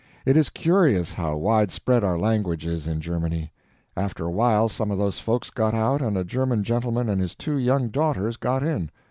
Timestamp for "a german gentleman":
6.17-7.07